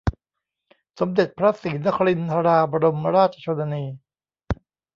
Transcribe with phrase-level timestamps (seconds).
[0.99, 3.83] สมเด็จพระศรีนครินทราบรมราชชนนี